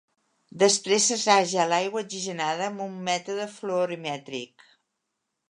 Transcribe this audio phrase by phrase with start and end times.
[0.61, 4.67] Després s'assaja l'aigua oxigenada amb un mètode fluorimètric.